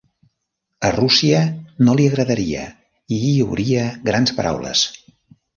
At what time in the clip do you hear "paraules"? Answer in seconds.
4.41-4.87